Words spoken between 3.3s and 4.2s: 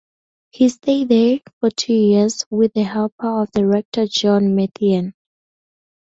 the rector